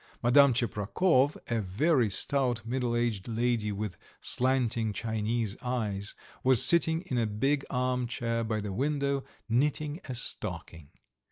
Madame 0.23 0.51
Tcheprakov, 0.51 1.37
a 1.47 1.61
very 1.61 2.09
stout 2.09 2.65
middle 2.65 2.95
aged 2.95 3.27
lady 3.27 3.71
with 3.71 3.97
slanting 4.19 4.93
Chinese 4.93 5.55
eyes, 5.61 6.15
was 6.43 6.65
sitting 6.65 7.01
in 7.01 7.19
a 7.19 7.27
big 7.27 7.63
arm 7.69 8.07
chair 8.07 8.43
by 8.43 8.59
the 8.59 8.73
window, 8.73 9.23
knitting 9.47 9.99
a 10.05 10.15
stocking. 10.15 10.89